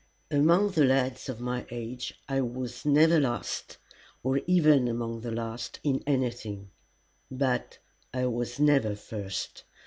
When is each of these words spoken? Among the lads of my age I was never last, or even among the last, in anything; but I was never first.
Among 0.31 0.71
the 0.71 0.83
lads 0.83 1.29
of 1.29 1.39
my 1.39 1.67
age 1.69 2.15
I 2.27 2.41
was 2.41 2.87
never 2.87 3.19
last, 3.19 3.77
or 4.23 4.39
even 4.47 4.87
among 4.87 5.21
the 5.21 5.29
last, 5.29 5.79
in 5.83 6.01
anything; 6.07 6.71
but 7.29 7.77
I 8.11 8.25
was 8.25 8.59
never 8.59 8.95
first. 8.95 9.63